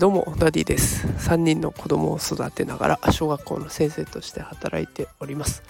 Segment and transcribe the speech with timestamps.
[0.00, 1.06] どうもダディです。
[1.06, 5.62] 3人の子供を育てながら小学校の先生として働いております。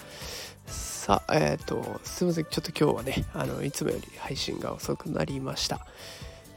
[0.66, 2.44] さあえっ、ー、とすいません。
[2.44, 5.84] ちょっと今日はねあのいつもより配信が遅くなりました、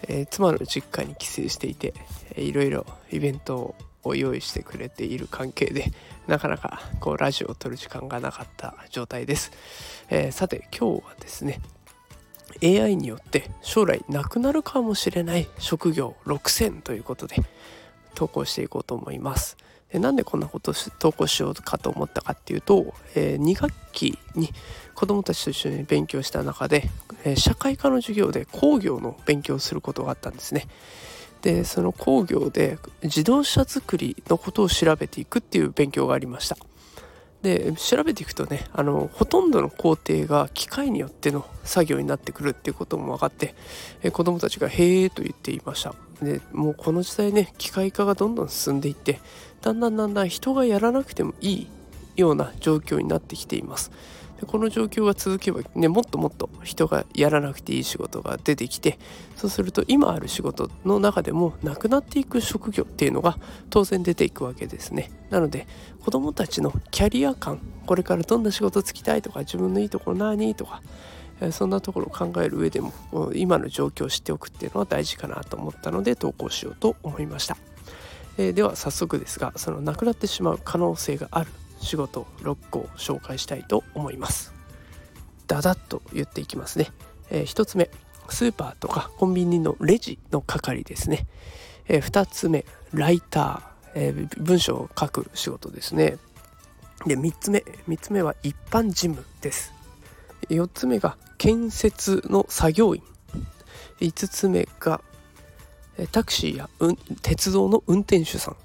[0.04, 1.96] えー、妻の実家に帰省していて
[2.36, 3.74] いろいろイベント
[4.04, 5.92] を用意してくれている関係で
[6.28, 9.52] なかなかこうラジオを撮る時間がなかった状態です、
[10.12, 11.60] えー、さて今日はですね
[12.62, 17.38] AI によって将来なくなるかもしれない職業6000ということで
[18.16, 19.58] 投稿していこうと思います。
[19.92, 24.50] でなんでこんなことを投稿しようかと思ったかっていうと、えー、2学期に
[24.96, 26.90] 子どもたちと一緒に勉強した中で、
[27.24, 30.68] えー、社会科の授業で工業の勉強をすることがあったんですね。
[31.44, 36.58] でその工業で自動車作りのことを調べていくっていう勉強がありました。
[37.44, 43.54] で調べていくとねあのほとんどの工程が機械によっての作業になってくるっていうことも分かって
[44.02, 45.94] え子どもたちが「へえ」と言っていました。
[46.22, 49.20] でもうこの時代ね機械化がどんどん進んでいって
[49.62, 51.68] だんだんだんだん人がやらなくてもいい
[52.16, 53.92] ような状況になってきています。
[54.44, 59.00] でこの状況が続けばねもっともっと人がやらなくていい仕事が出てきて
[59.38, 63.38] そうすると今ある仕事の中でもなくなっていく職業っていうのが
[63.70, 65.12] 当然出ていくわけですね。
[65.30, 65.66] なので
[66.04, 70.82] 子どもたちのキャリア感これからどんな仕事つきたいとか自分のいいところ何とか
[71.52, 72.94] そんなところを考える上でも
[73.34, 77.58] 今の状況を知っておくっていうのは大事かなと思ったので投稿しようと思いました、
[78.38, 81.50] えー、では早速ですがそのなくなってしまう可能性がある
[81.84, 84.54] 仕事6個紹介したいと思います。
[85.48, 86.88] ダダッと言っていきますね、
[87.30, 87.90] えー、1つ目
[88.30, 91.28] スーパーとかコンビニのレジの係ですね、
[91.88, 96.18] えー、2つ目ライター、えー、文章を書く仕事ですね。
[97.06, 99.74] で3つ目3つ目は一般事務です。
[100.50, 103.04] 4つ目が建設の作業員。
[104.00, 105.02] 5つ目が
[106.12, 106.70] タクシーや、
[107.22, 108.56] 鉄道の運転手さん。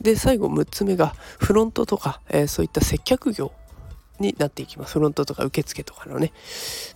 [0.00, 3.52] で最後6つ目がフロントとか、えー、そういった接客業
[4.18, 4.94] になっていきます。
[4.94, 6.32] フロントとか受付とかのね。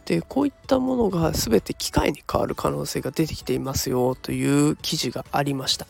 [0.06, 5.86] でこういったものが全て機械に変わる可能性が出てきていますよという記事がありました。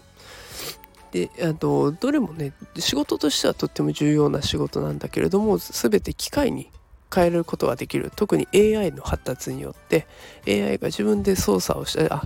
[1.13, 6.71] であのどれもね仕事としてはとっても重要な仕事なんだけれども全て機械に
[7.13, 8.13] 変えることができる。
[8.15, 10.07] 特に AI の発達によって
[10.47, 12.23] AI が自分で操作をしてあ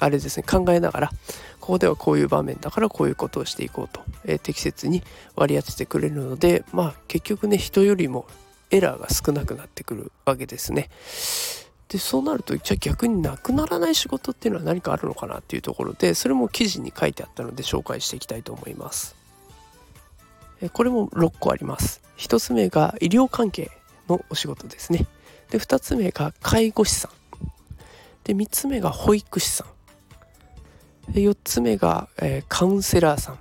[0.00, 1.10] あれですね考えながら
[1.60, 5.02] ここではこういう場面だからこういうことをしていこうと、えー、適切に
[5.36, 8.26] 割り当ててくれるのでまあ結局ね人よりも
[8.70, 10.90] エラーが少なくなってくるわけですね。
[11.88, 19.14] でそうなるとじゃあ逆になくならない仕事っていうのは何かあるのかなっていうところでそれも記事に書いてあったので紹介していきたいと思います。
[20.72, 22.02] これも6個あります。
[22.16, 23.70] 1つ目が医療関係
[24.08, 25.06] のお仕事ですね。
[25.50, 27.10] で2つ目が介護士さん。
[28.24, 29.73] で3つ目が保育士さん。
[31.20, 33.38] 4つ目が、えー、カウンセラーさん。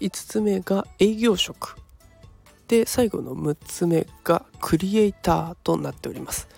[0.00, 1.76] 5つ目が営業職。
[2.68, 6.48] で最後の6つ目がクリエイターとなっております。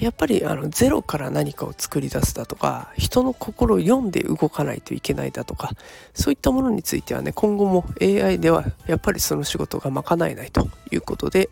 [0.00, 5.70] やっぱりあのゼロから何かを作り出すだとか人の心を読んで動かないといけないだとか
[6.12, 11.50] そういったものについてはね今後も AI ではやっぱりその仕事が賄えないということで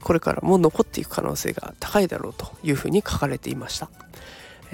[0.00, 3.90] これからも残っていく可能性が高いだろうというふうに書かれていました。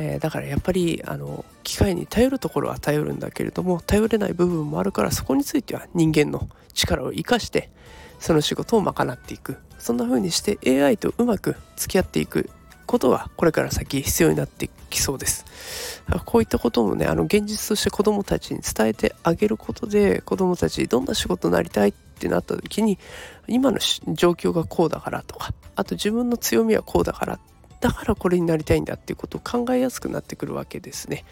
[0.03, 7.71] えー、だからやっぱりあの機械に頼るところは頼るんだけれども頼れない部分もあるからそこについては人間の力を生かして
[8.19, 9.59] その仕事を賄っていく。
[9.79, 12.51] そんな風にして AI とうまく付き合っていく
[12.85, 16.03] ことがこれから先必要になってきそうです。
[16.27, 22.99] こういったこともねあの現実として子どもたちに伝えてあげることで子どもたちどんな仕事になりたいってなった時に
[23.49, 27.41] 今の状況がこうだからとかあと自分の強みはこうだから
[27.81, 31.25] だからこれになりたいんだっていうことを考えやすくなってくるわけですね。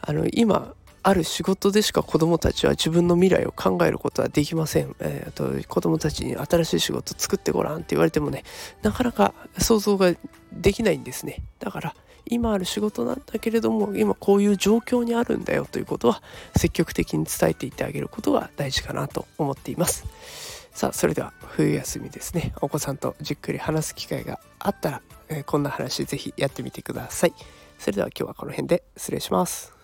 [0.00, 4.96] あの今ある仕事でしか子どもたちは自分の未来を考えることはできません。
[4.98, 8.42] えーと、子どもたちに新しい仕事作ってごらんって言われてもね
[8.82, 10.12] なかなか想像が
[10.52, 11.42] できないんですね。
[11.60, 11.94] だから
[12.28, 16.22] 今ある仕事なんだけれども今こういう状況にあるんだよということは
[16.56, 20.04] 積極的に伝えていってあげることが大事かなと思っています。
[20.76, 27.34] さあそれでは冬休みですねお子さんとじっくり話す機会があったらえー、こんな話ぜひやってみてください。
[27.78, 29.75] それでは今日はこの辺で失礼します。